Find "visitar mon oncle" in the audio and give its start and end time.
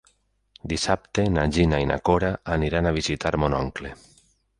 2.97-3.93